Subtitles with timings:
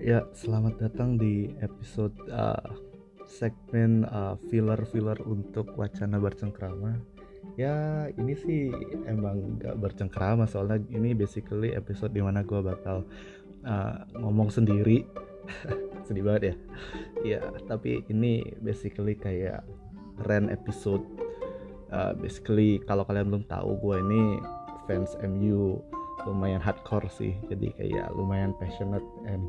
[0.00, 2.72] Ya, selamat datang di episode uh,
[3.28, 6.96] segmen uh, filler-filler untuk wacana bercengkrama.
[7.60, 8.72] Ya, ini sih
[9.04, 13.04] emang gak bercengkrama soalnya ini basically episode di mana gue bakal
[13.68, 15.04] uh, ngomong sendiri.
[16.08, 16.54] Sedih banget ya.
[17.36, 19.68] Ya, tapi ini basically kayak
[20.24, 21.04] rent episode.
[21.92, 24.40] Uh, basically kalau kalian belum tahu gue ini
[24.88, 25.76] fans MU
[26.26, 29.44] lumayan hardcore sih jadi kayak lumayan passionate and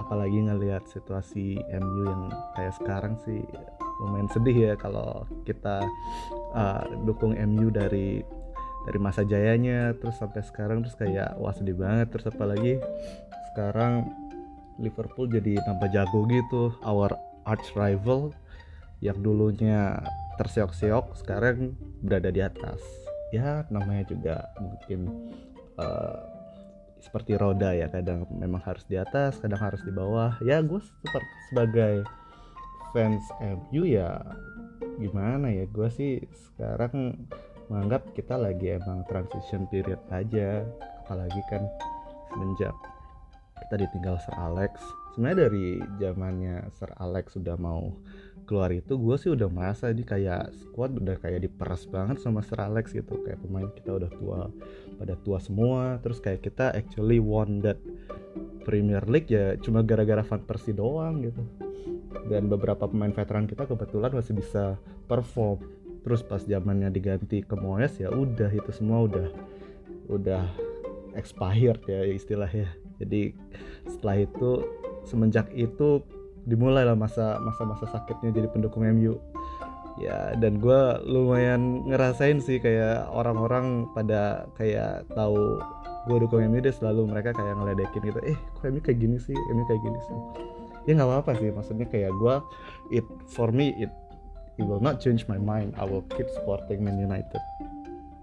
[0.00, 3.42] apalagi ngelihat situasi MU yang kayak sekarang sih
[3.98, 5.82] lumayan sedih ya kalau kita
[6.54, 8.22] uh, dukung MU dari
[8.86, 12.08] dari masa jayanya terus sampai sekarang terus kayak wah sedih banget.
[12.14, 12.80] Terus apalagi
[13.52, 14.08] sekarang
[14.78, 16.72] Liverpool jadi nambah jago gitu.
[16.86, 17.12] Our
[17.44, 18.32] arch rival
[19.02, 19.98] yang dulunya
[20.38, 22.80] terseok-seok sekarang berada di atas.
[23.34, 25.28] Ya namanya juga mungkin
[25.76, 26.37] uh,
[26.98, 30.34] seperti roda ya kadang memang harus di atas kadang harus di bawah.
[30.42, 31.94] Ya gue seperti sebagai
[32.90, 34.18] fans MU ya
[34.98, 37.14] gimana ya gue sih sekarang
[37.70, 40.66] menganggap kita lagi emang transition period aja.
[41.06, 41.64] Apalagi kan
[42.32, 42.74] semenjak
[43.68, 44.80] kita ditinggal Sir Alex
[45.14, 45.66] sebenarnya dari
[46.00, 47.94] zamannya Sir Alex sudah mau
[48.48, 52.56] keluar itu gue sih udah merasa ini kayak squad udah kayak diperas banget sama Sir
[52.64, 53.20] Alex gitu.
[53.20, 54.48] Kayak pemain kita udah tua
[54.96, 56.00] pada tua semua.
[56.00, 57.76] Terus kayak kita actually won that
[58.64, 61.44] Premier League ya cuma gara-gara Van Persie doang gitu.
[62.32, 65.60] Dan beberapa pemain veteran kita kebetulan masih bisa perform.
[66.00, 69.28] Terus pas zamannya diganti ke Moyes ya udah itu semua udah
[70.08, 70.48] udah
[71.12, 72.72] expired ya istilahnya.
[72.96, 73.36] Jadi
[73.84, 74.64] setelah itu
[75.08, 76.04] semenjak itu
[76.44, 79.16] dimulai lah masa masa masa sakitnya jadi pendukung MU
[79.98, 85.58] ya dan gue lumayan ngerasain sih kayak orang-orang pada kayak tahu
[86.08, 89.34] gue dukung MU deh selalu mereka kayak ngeledekin gitu eh kok MU kayak gini sih?
[89.34, 90.18] MU kayak gini sih?
[90.88, 92.34] Ya nggak apa-apa sih maksudnya kayak gue
[92.94, 93.92] it for me it
[94.56, 95.74] it will not change my mind.
[95.76, 97.42] I will keep supporting Man United.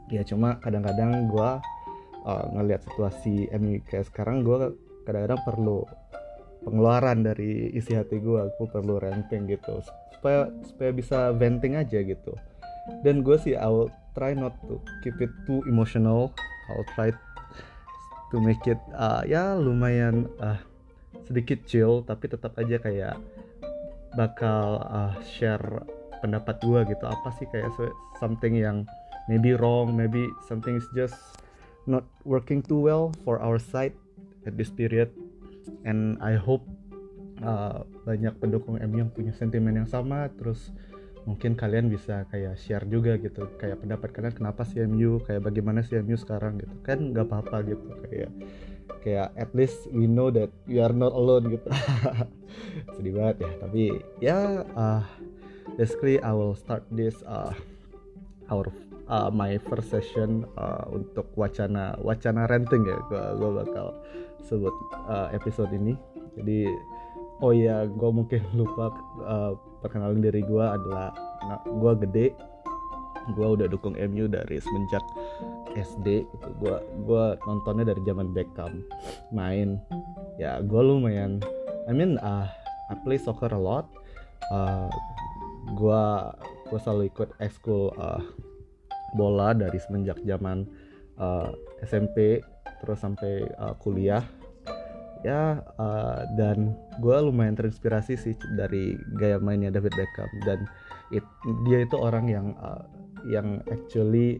[0.09, 1.49] Ya cuma kadang-kadang gue
[2.25, 4.73] uh, ngelihat situasi MU kayak sekarang gue
[5.05, 5.85] kadang-kadang perlu
[6.65, 9.79] pengeluaran dari isi hati gue aku perlu ranting gitu.
[10.17, 12.33] Supaya supaya bisa venting aja gitu.
[13.05, 16.33] Dan gue sih I will try not to keep it too emotional.
[16.73, 17.13] I'll try
[18.33, 20.57] to make it uh, ya lumayan uh,
[21.29, 23.15] sedikit chill tapi tetap aja kayak
[24.17, 25.85] bakal uh, share
[26.25, 27.05] pendapat gue gitu.
[27.05, 27.69] Apa sih kayak
[28.17, 28.89] something yang
[29.29, 31.17] maybe wrong maybe something is just
[31.85, 33.93] not working too well for our side
[34.45, 35.09] at this period
[35.83, 36.63] and I hope
[37.41, 40.29] uh, banyak pendukung MU yang punya sentimen yang sama.
[40.35, 40.71] Terus
[41.25, 45.81] mungkin kalian bisa kayak share juga gitu kayak pendapat kalian kenapa sih MU kayak bagaimana
[45.81, 46.73] sih MU sekarang gitu.
[46.85, 48.31] Kan nggak apa-apa gitu kayak
[49.01, 51.69] kayak at least we know that we are not alone gitu.
[52.97, 53.83] Sedih banget ya tapi
[54.21, 54.37] ya
[54.77, 55.01] uh,
[55.77, 57.53] basically I will start this uh,
[58.49, 58.69] our
[59.09, 63.87] uh, my first session uh, untuk wacana wacana renting ya gua gua bakal
[64.45, 64.73] sebut
[65.09, 65.97] uh, episode ini.
[66.37, 66.69] Jadi
[67.43, 68.93] oh ya gue mungkin lupa
[69.25, 71.11] uh, perkenalan diri gue adalah
[71.45, 72.27] nah, gue gede.
[73.33, 75.01] Gue udah dukung MU dari semenjak
[75.73, 76.47] SD gitu.
[76.61, 76.77] Gue
[77.09, 78.85] gue nontonnya dari zaman Beckham.
[79.33, 79.81] Main.
[80.37, 81.41] Ya gue lumayan
[81.89, 82.45] I mean uh,
[82.89, 83.89] I play soccer a lot.
[84.53, 84.89] Uh,
[85.73, 86.03] gue
[86.69, 88.21] gue selalu ikut ekskul uh,
[89.17, 90.69] bola dari semenjak zaman
[91.17, 91.49] uh,
[91.81, 92.41] SMP
[92.81, 94.23] terus sampai uh, kuliah.
[95.25, 100.29] Ya uh, dan gue lumayan terinspirasi sih dari gaya mainnya David Beckham.
[100.45, 100.69] Dan
[101.09, 101.25] it,
[101.65, 102.85] dia itu orang yang uh,
[103.25, 104.37] yang actually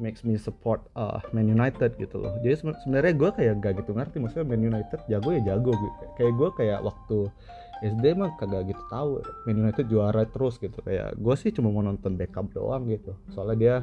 [0.00, 2.32] makes me support uh, Man United gitu loh.
[2.40, 5.72] Jadi sebenarnya gue kayak gak gitu ngerti maksudnya Man United jago ya jago.
[5.76, 7.18] Gitu kayak gue kayak waktu
[7.82, 9.18] SD mah kagak gitu tahu.
[9.44, 10.78] Man United juara terus gitu.
[10.86, 13.18] Kayak gue sih cuma mau nonton Beckham doang gitu.
[13.34, 13.74] Soalnya dia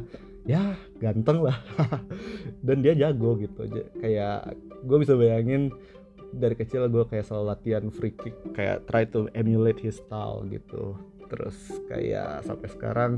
[0.47, 0.63] ya
[1.03, 1.59] ganteng lah.
[2.65, 3.67] Dan dia jago gitu.
[3.99, 4.55] Kayak
[4.87, 5.75] gue bisa bayangin
[6.31, 8.35] dari kecil gue kayak selalu latihan free kick.
[8.55, 10.95] Kayak try to emulate his style gitu.
[11.27, 11.57] Terus
[11.91, 13.11] kayak sampai sekarang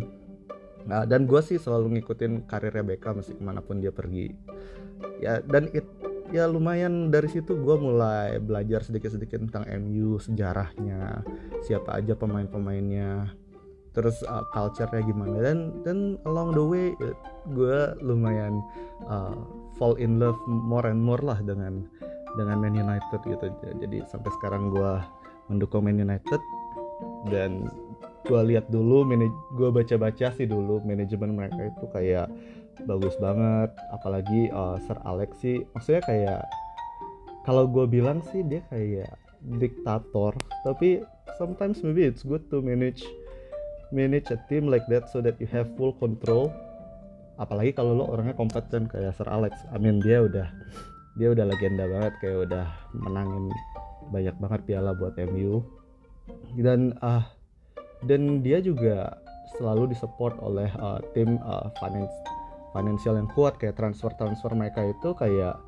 [0.89, 4.33] nah, dan gue sih selalu ngikutin karirnya Beckham sih ke mana pun dia pergi.
[5.21, 5.85] Ya dan it
[6.31, 7.11] ya lumayan.
[7.11, 11.23] Dari situ gue mulai belajar sedikit-sedikit tentang MU sejarahnya
[11.67, 13.31] siapa aja pemain-pemainnya
[13.91, 15.37] terus uh, culture-nya gimana.
[15.43, 16.87] Dan dan along the way
[17.51, 18.63] gue lumayan
[19.05, 19.35] uh,
[19.75, 21.85] fall in love more and more lah dengan
[22.39, 23.51] dengan Man United gitu.
[23.83, 24.91] Jadi sampai sekarang gue
[25.51, 26.39] mendukung Man United.
[27.27, 27.67] Dan
[28.25, 29.03] gue lihat dulu
[29.57, 32.29] gue baca-baca sih dulu manajemen mereka itu kayak
[32.85, 33.71] bagus banget.
[33.91, 36.41] Apalagi uh, Sir Alex sih maksudnya kayak
[37.43, 39.11] kalau gue bilang sih dia kayak
[39.57, 40.37] diktator.
[40.61, 41.01] Tapi
[41.35, 43.03] sometimes maybe it's good to manage
[43.91, 46.53] manage a team like that so that you have full control.
[47.41, 49.65] Apalagi kalau lo orangnya kompeten kayak Sir Alex.
[49.73, 50.47] I mean dia udah
[51.19, 53.51] dia udah legenda banget kayak udah menangin
[54.11, 55.63] banyak banget piala buat MU
[56.59, 57.25] dan ah uh,
[58.07, 59.19] dan dia juga
[59.57, 62.13] selalu disupport oleh uh, tim uh, finance
[62.71, 65.59] financial yang kuat kayak transfer transfer mereka itu kayak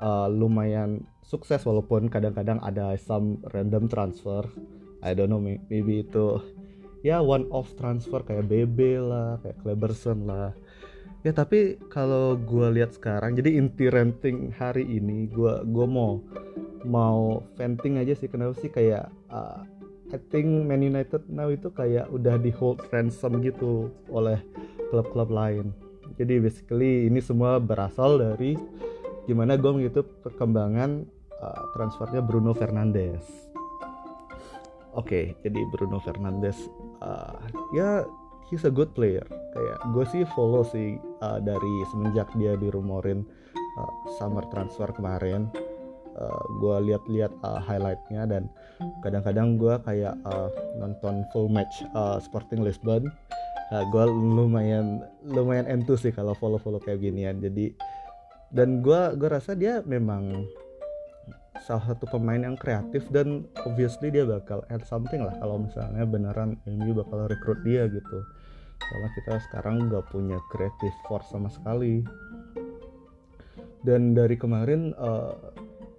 [0.00, 4.46] uh, lumayan sukses walaupun kadang-kadang ada some random transfer.
[5.04, 6.40] I don't know maybe itu
[7.04, 10.50] ya one off transfer kayak BB lah kayak Kleberson lah.
[11.26, 16.22] Ya tapi kalau gue lihat sekarang jadi inti renting hari ini gue gue mau
[16.86, 18.30] mau venting aja sih.
[18.30, 19.66] Kenapa sih kayak uh,
[20.14, 24.38] I think Man United now itu kayak udah di hold ransom gitu oleh
[24.94, 25.74] klub-klub lain
[26.14, 28.54] jadi basically ini semua berasal dari
[29.26, 31.02] gimana gue mengikuti perkembangan
[31.42, 33.26] uh, transfernya Bruno Fernandes.
[34.96, 36.56] Oke okay, jadi Bruno Fernandes
[37.02, 37.36] uh,
[37.74, 38.06] ya
[38.48, 39.26] he's a good player.
[39.26, 43.26] Kayak gue sih follow sih uh, dari semenjak dia dirumorin
[43.76, 45.50] uh, summer transfer kemarin.
[46.16, 48.48] Uh, gue lihat-lihat uh, highlightnya dan
[49.04, 50.48] kadang-kadang gue kayak uh,
[50.80, 53.04] nonton full match uh, Sporting Lisbon
[53.72, 57.38] uh, gue lumayan lumayan entus sih kalau follow-follow kayak ginian.
[57.42, 57.74] Jadi
[58.54, 60.46] dan gue gue rasa dia memang
[61.66, 66.60] salah satu pemain yang kreatif dan obviously dia bakal add something lah kalau misalnya beneran
[66.68, 68.18] MU bakal rekrut dia gitu.
[68.76, 72.04] Karena kita sekarang nggak punya creative force sama sekali.
[73.82, 75.34] Dan dari kemarin uh,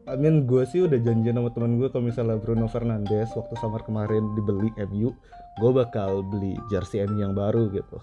[0.07, 3.83] I mean gue sih udah janji sama teman gue kalau misalnya Bruno Fernandes waktu summer
[3.83, 5.11] kemarin dibeli MU
[5.57, 7.97] gue bakal beli jersey MU yang baru gitu.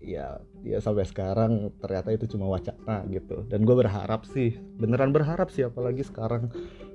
[0.00, 3.46] Ya ya sampai sekarang ternyata itu cuma wacana gitu.
[3.46, 6.50] Dan gue berharap sih beneran berharap sih apalagi sekarang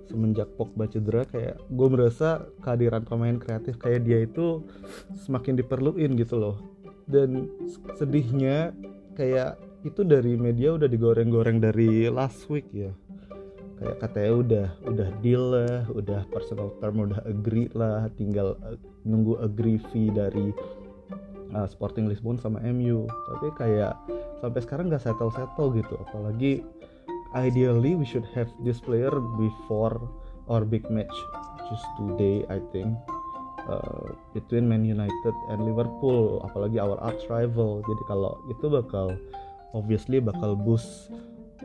[0.06, 4.66] semenjak Pogba cedera kayak gue merasa kehadiran pemain kreatif kayak dia itu
[5.26, 6.58] semakin diperluin gitu loh.
[7.06, 7.50] Dan
[7.96, 8.74] sedihnya
[9.14, 12.90] kayak itu dari media udah digoreng-goreng dari last week ya
[13.76, 18.08] kayak katanya udah udah deal lah udah personal term udah agree lah.
[18.16, 20.56] Tinggal uh, nunggu agree fee dari
[21.52, 23.94] uh, Sporting Lisbon sama MU tapi kayak
[24.40, 26.00] sampai sekarang nggak settle settle gitu.
[26.08, 26.64] Apalagi
[27.36, 30.00] ideally we should have this player before
[30.48, 31.14] our big match
[31.68, 32.96] just today I think.
[33.66, 36.38] Uh, between Man United and Liverpool.
[36.46, 37.82] Apalagi our arch rival.
[37.82, 39.18] Jadi kalau itu bakal
[39.74, 41.10] obviously bakal boost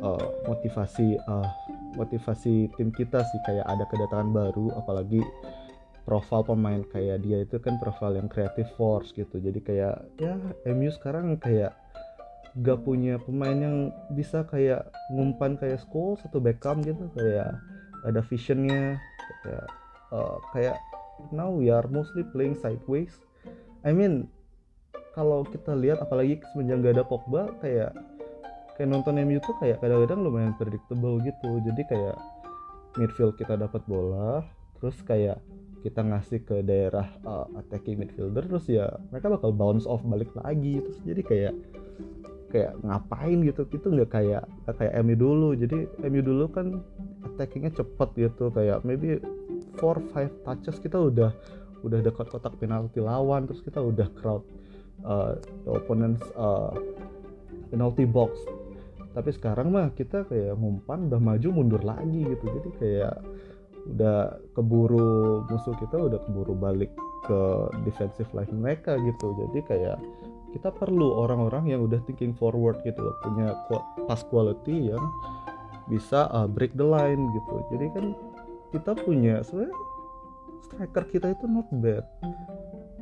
[0.03, 1.49] uh, motivasi uh,
[1.95, 5.21] motivasi tim kita sih kayak ada kedatangan baru apalagi
[6.05, 9.39] profil pemain kayak dia itu kan profil yang creative force gitu.
[9.39, 10.35] Jadi kayak ya
[10.73, 11.77] MU sekarang kayak
[12.67, 13.77] gak punya pemain yang
[14.11, 17.07] bisa kayak ngumpan kayak Scholes atau Beckham gitu.
[17.15, 17.63] Kayak
[18.03, 18.99] ada visionnya
[19.47, 19.67] kayak
[20.11, 20.77] uh, kayak
[21.31, 23.15] now we are mostly playing sideways.
[23.87, 24.27] I mean
[25.15, 27.95] kalau kita lihat apalagi semenjak gak ada Pogba kayak
[28.81, 31.61] kayak nonton MU tuh kayak kadang-kadang lumayan predictable gitu.
[31.69, 32.17] Jadi kayak
[32.97, 34.41] midfield kita dapat bola
[34.81, 35.37] terus kayak
[35.85, 40.81] kita ngasih ke daerah uh, attacking midfielder terus ya mereka bakal bounce off balik lagi.
[40.81, 41.55] Terus jadi kayak
[42.49, 43.69] kayak ngapain gitu?
[43.69, 45.53] Itu nggak kayak gak kayak MU dulu.
[45.61, 46.81] Jadi MU dulu kan
[47.21, 48.49] attackingnya cepet gitu.
[48.49, 49.21] Kayak maybe
[49.77, 51.37] 4 5 touches kita udah
[51.85, 53.45] udah dekat kotak penalti lawan.
[53.45, 54.41] Terus kita udah crowd
[55.05, 55.37] uh,
[55.69, 56.73] the opponents uh,
[57.69, 58.41] penalty box
[59.11, 62.45] tapi sekarang mah kita kayak ngumpan udah maju mundur lagi gitu.
[62.47, 63.15] Jadi kayak
[63.91, 66.95] udah keburu musuh kita udah keburu balik
[67.27, 67.41] ke
[67.83, 69.35] defensive line mereka gitu.
[69.35, 69.99] Jadi kayak
[70.55, 73.15] kita perlu orang-orang yang udah thinking forward gitu loh.
[73.27, 73.51] Punya
[74.07, 75.03] pass quality yang
[75.91, 77.55] bisa uh, break the line gitu.
[77.75, 78.07] Jadi kan
[78.71, 79.75] kita punya sebenarnya
[80.71, 82.07] striker kita itu not bad.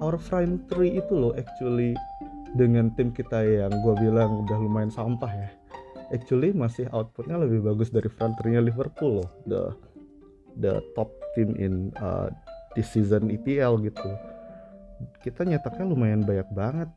[0.00, 1.92] Our front three itu loh actually
[2.56, 5.57] dengan tim kita yang gue bilang udah lumayan sampah ya
[6.14, 9.30] actually masih outputnya lebih bagus dari front three-nya Liverpool loh.
[9.48, 9.62] The
[10.58, 12.32] the top team in uh,
[12.74, 14.10] this season EPL gitu.
[15.22, 16.90] Kita nyetaknya lumayan banyak banget.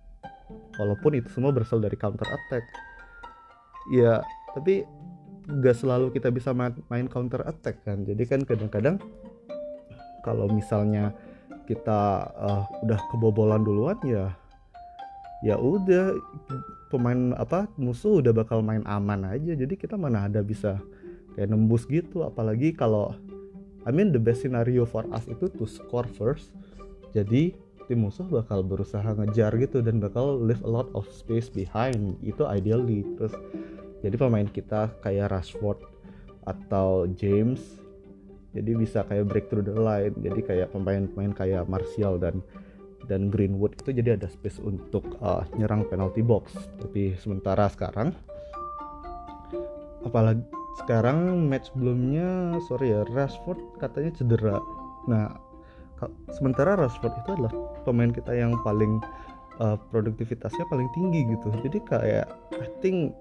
[0.76, 2.66] Walaupun itu semua berasal dari counter attack.
[3.94, 4.84] Ya tapi
[5.48, 8.04] gak selalu kita bisa main, main counter attack kan.
[8.04, 8.98] Jadi kan kadang-kadang
[10.26, 11.14] kalau misalnya
[11.66, 14.34] kita uh, udah kebobolan duluan ya
[15.42, 16.14] ya udah
[16.92, 19.56] pemain apa musuh udah bakal main aman aja.
[19.56, 20.84] Jadi kita mana ada bisa
[21.34, 22.28] kayak nembus gitu.
[22.28, 23.16] Apalagi kalau
[23.88, 26.52] I mean the best scenario for us itu to score first.
[27.16, 27.56] Jadi
[27.88, 32.20] tim musuh bakal berusaha ngejar gitu dan bakal leave a lot of space behind.
[32.20, 33.08] Itu ideally.
[33.16, 33.34] Terus
[34.04, 35.80] jadi pemain kita kayak Rashford
[36.44, 37.82] atau James
[38.52, 40.16] jadi bisa kayak break through the line.
[40.20, 42.44] Jadi kayak pemain-pemain kayak Martial dan
[43.10, 46.54] dan Greenwood itu jadi ada space untuk uh, nyerang penalty box.
[46.82, 48.14] Tapi sementara sekarang
[50.02, 50.42] apalagi
[50.82, 54.58] sekarang match sebelumnya sorry ya Rashford katanya cedera.
[55.06, 55.30] Nah
[56.34, 57.54] sementara Rashford itu adalah
[57.86, 58.98] pemain kita yang paling
[59.62, 61.48] uh, produktivitasnya paling tinggi gitu.
[61.62, 62.28] Jadi kayak
[62.58, 63.14] I think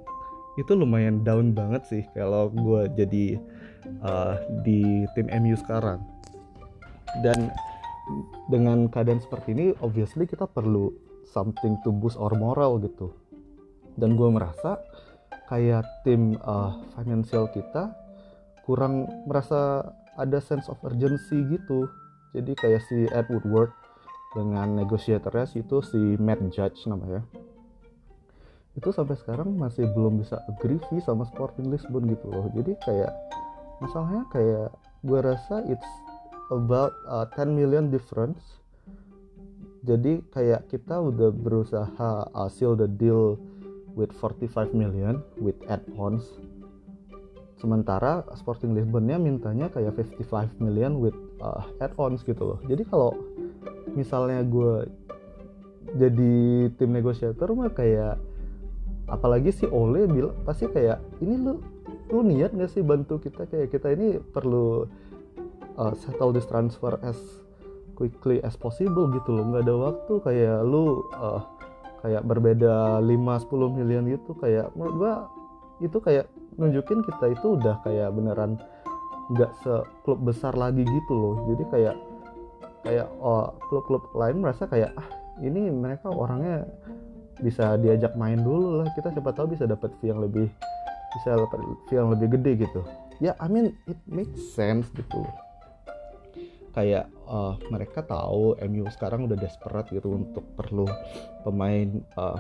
[0.59, 3.39] itu lumayan down banget sih kalau gue jadi
[4.03, 6.01] uh, di tim MU sekarang.
[7.27, 7.51] Dan
[8.51, 10.91] dengan keadaan seperti ini obviously kita perlu
[11.31, 13.15] something to boost our moral gitu.
[13.95, 14.79] Dan gue merasa
[15.51, 17.91] kayak tim uh, financial kita
[18.67, 19.83] kurang merasa
[20.15, 21.91] ada sense of urgency gitu.
[22.31, 23.75] Jadi kayak si Ed Woodward
[24.31, 27.27] dengan negosiatornya itu si Matt Judge namanya.
[28.79, 32.47] Itu sampai sekarang masih belum bisa agree sama Sporting Lisbon gitu loh.
[32.55, 33.11] Jadi kayak
[33.83, 34.71] masalahnya kayak
[35.03, 35.91] gue rasa it's
[36.51, 38.61] about uh, 10 million difference.
[39.87, 43.41] Jadi kayak kita udah berusaha uh, seal the deal
[43.97, 46.27] with 45 million with add-ons.
[47.57, 52.59] Sementara Sporting Lisbonnya mintanya kayak 55 million with uh, add-ons gitu loh.
[52.69, 53.17] Jadi kalau
[53.97, 54.89] misalnya gue
[55.97, 56.35] jadi
[56.77, 58.21] tim negosiator mah kayak
[59.11, 61.59] apalagi si Ole bilang pasti kayak ini lu
[62.11, 63.47] lu niat gak sih bantu kita?
[63.47, 64.87] Kayak kita ini perlu
[65.81, 67.17] uh, settle this transfer as
[67.97, 69.45] quickly as possible gitu loh.
[69.49, 71.41] Nggak ada waktu kayak lu uh,
[72.05, 75.13] kayak berbeda 5-10 miliar gitu kayak menurut gua
[75.81, 76.29] itu kayak
[76.61, 78.61] nunjukin kita itu udah kayak beneran
[79.33, 81.35] nggak seklub besar lagi gitu loh.
[81.49, 81.97] Jadi kayak
[82.85, 85.09] kayak oh, klub-klub lain merasa kayak ah
[85.41, 86.69] ini mereka orangnya
[87.41, 88.89] bisa diajak main dulu lah.
[88.93, 90.49] Kita siapa tahu bisa dapat fee yang lebih
[91.21, 92.81] bisa dapat fee yang lebih gede gitu.
[93.21, 95.21] Ya I mean it makes sense gitu
[96.71, 100.87] kayak uh, mereka tahu MU sekarang udah desperate gitu untuk perlu
[101.43, 102.39] pemain uh,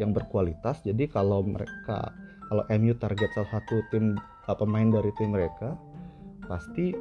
[0.00, 0.80] yang berkualitas.
[0.84, 2.12] Jadi kalau mereka
[2.46, 4.16] kalau MU target salah satu tim
[4.48, 5.76] uh, pemain dari tim mereka
[6.46, 6.94] pasti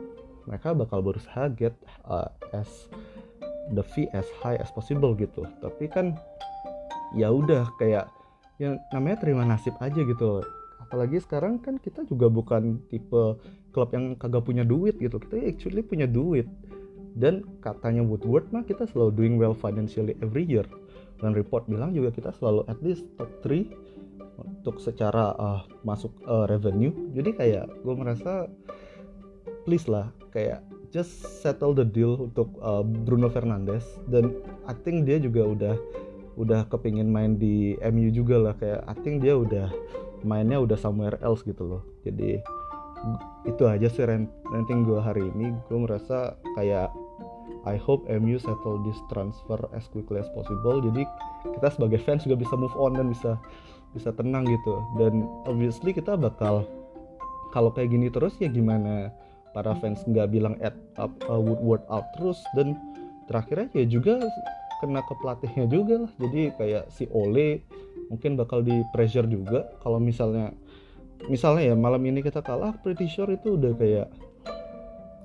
[0.46, 1.74] mereka bakal berusaha get
[2.06, 2.90] uh, as
[3.74, 5.48] the fee as high as possible gitu.
[5.64, 6.18] Tapi kan
[7.16, 8.10] ya udah kayak
[8.60, 10.44] yang namanya terima nasib aja gitu
[10.86, 13.42] apalagi sekarang kan kita juga bukan tipe
[13.74, 15.18] klub yang kagak punya duit gitu.
[15.18, 16.46] Kita actually punya duit.
[17.16, 20.64] Dan katanya Woodward mah kita selalu doing well financially every year.
[21.20, 23.72] Dan report bilang juga kita selalu at least top 3
[24.40, 26.92] untuk secara uh, masuk uh, revenue.
[27.16, 28.52] Jadi kayak gue merasa
[29.64, 30.62] please lah kayak
[30.92, 33.84] just settle the deal untuk uh, Bruno Fernandes.
[34.12, 35.76] Dan I think dia juga udah
[36.36, 38.54] udah kepingin main di MU juga lah.
[38.60, 39.72] Kayak I think dia udah
[40.24, 41.84] mainnya udah somewhere else gitu loh.
[42.06, 42.40] Jadi
[43.46, 45.54] itu aja sih ranting gue hari ini.
[45.70, 46.90] Gue merasa kayak
[47.66, 50.82] I hope MU settle this transfer as quickly as possible.
[50.82, 51.06] Jadi
[51.58, 53.38] kita sebagai fans juga bisa move on dan bisa
[53.94, 54.82] bisa tenang gitu.
[55.02, 56.66] Dan obviously kita bakal
[57.54, 59.10] kalau kayak gini terus ya gimana
[59.56, 62.38] para fans nggak bilang add up uh, Woodward out terus.
[62.54, 62.78] Dan
[63.26, 64.22] terakhirnya ya juga
[64.86, 66.12] kena ke pelatihnya juga lah.
[66.22, 67.66] Jadi kayak si Ole
[68.14, 69.66] mungkin bakal di pressure juga.
[69.82, 70.54] Kalau misalnya
[71.26, 74.08] misalnya ya malam ini kita kalah pretty sure itu udah kayak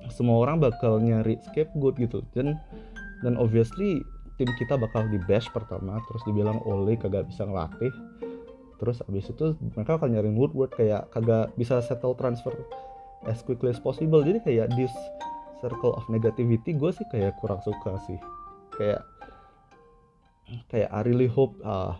[0.09, 2.25] semua orang bakal nyari scapegoat gitu.
[2.33, 2.57] Dan
[3.21, 4.01] dan obviously
[4.41, 7.93] tim kita bakal di bash pertama terus dibilang Ole kagak bisa ngelatih.
[8.81, 12.51] Terus abis itu mereka akan nyari Woodward kayak kagak bisa settle transfer
[13.29, 14.25] as quickly as possible.
[14.25, 14.89] Jadi kayak this
[15.61, 18.17] circle of negativity gue sih kayak kurang suka sih.
[18.73, 19.05] Kayak
[20.71, 21.95] kayak I really hope uh,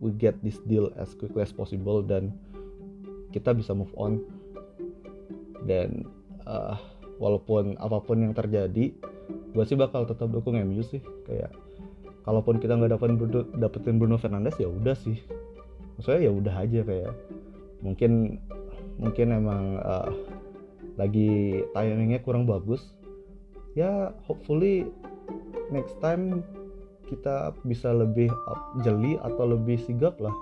[0.00, 2.34] we get this deal as quickly as possible dan
[3.32, 4.22] kita bisa move on.
[5.64, 6.04] Dan
[6.44, 6.76] uh,
[7.16, 8.92] walaupun apa pun yang terjadi
[9.54, 11.00] gue sih bakal tetap dukung MU sih.
[11.24, 11.56] Kayak
[12.28, 13.08] kalaupun kita nggak dapat
[13.56, 15.18] dapetin Bruno Fernandes ya udah sih.
[15.96, 17.12] Maksudnya ya udah aja kayak
[17.84, 18.40] mungkin
[18.98, 20.10] mungkin emang uh,
[20.94, 22.94] lagi timingnya kurang bagus
[23.74, 24.86] ya hopefully
[25.74, 26.46] next time
[27.06, 28.30] kita bisa lebih
[28.82, 30.32] jeli atau lebih sigap lah.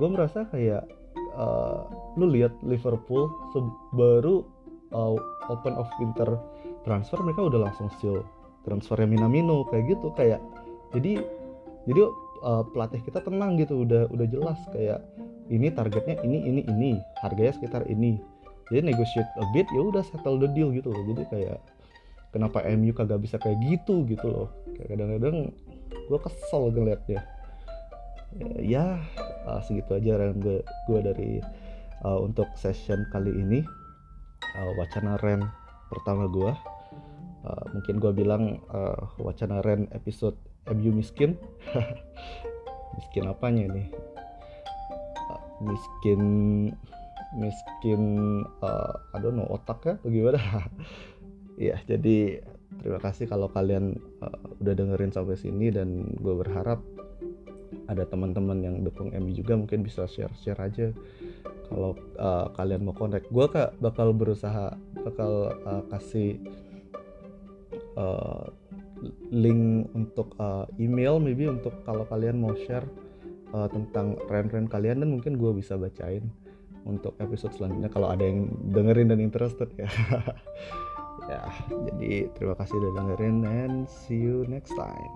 [0.00, 0.88] Gue merasa kayak
[1.36, 1.84] uh,
[2.16, 3.28] lu lihat Liverpool
[3.92, 4.44] baru
[4.92, 5.16] uh,
[5.52, 6.36] open of winter
[6.82, 8.24] transfer mereka udah langsung seal
[8.66, 10.40] transfernya Minamino kayak gitu kayak
[10.94, 11.22] jadi
[11.86, 12.00] jadi
[12.46, 15.02] uh, pelatih kita tenang gitu udah udah jelas kayak
[15.50, 18.20] ini targetnya ini ini ini harganya sekitar ini.
[18.70, 21.02] Jadi negotiate a bit ya udah settle the deal gitu loh.
[21.12, 21.58] Jadi kayak
[22.30, 24.48] kenapa MU kagak bisa kayak gitu gitu loh.
[24.78, 25.36] Kayak kadang-kadang
[26.08, 27.20] gue kesel ngeliatnya.
[28.60, 28.96] Ya,
[29.44, 31.30] uh, segitu aja rem gue, gue dari
[32.04, 33.60] uh, untuk session kali ini.
[34.52, 35.48] Uh, wacana rem
[35.88, 36.52] pertama gue
[37.46, 40.38] uh, mungkin gue bilang uh, wacana Ren episode
[40.70, 41.36] MU miskin.
[42.92, 46.22] Miskin apanya uh, miskin
[47.32, 48.02] miskin
[48.60, 50.36] uh, I don't know otak ya bagaimana
[51.72, 52.44] ya jadi
[52.80, 56.80] terima kasih kalau kalian uh, udah dengerin sampai sini dan gue berharap
[57.90, 60.88] ada teman-teman yang dukung MU juga mungkin bisa share-share aja
[61.68, 63.32] kalau uh, kalian mau connect.
[63.32, 66.36] Gue kak bakal berusaha bakal uh, kasih
[67.96, 68.48] uh,
[69.32, 72.86] link untuk uh, email maybe untuk kalau kalian mau share
[73.50, 76.22] uh, tentang ren-ren kalian dan mungkin gue bisa bacain
[76.82, 79.86] untuk episode selanjutnya kalau ada yang dengerin dan interested ya
[81.30, 85.12] ya jadi terima kasih udah dengerin and see you next time